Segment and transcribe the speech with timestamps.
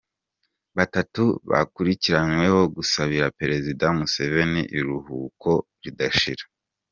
[0.77, 5.49] Batatu bakurikiranyweho gusabira Perezida Museveni ‘Iruhuko
[5.83, 6.45] ridashira’.